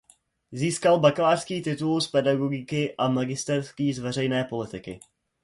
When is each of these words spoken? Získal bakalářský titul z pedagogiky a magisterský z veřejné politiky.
Získal 0.51 0.99
bakalářský 0.99 1.61
titul 1.61 2.01
z 2.01 2.07
pedagogiky 2.07 2.95
a 2.97 3.07
magisterský 3.07 3.93
z 3.93 3.99
veřejné 3.99 4.43
politiky. 4.43 4.99